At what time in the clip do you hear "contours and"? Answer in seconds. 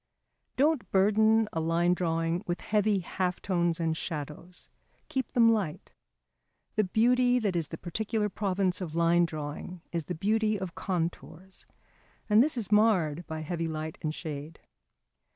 10.73-12.41